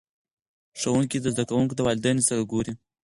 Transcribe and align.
ښوونکي 0.79 1.17
د 1.19 1.25
زده 1.33 1.43
کوونکو 1.49 1.73
د 1.75 1.79
والدینو 1.87 2.25
سره 2.27 2.47
ګوري. 2.51 2.73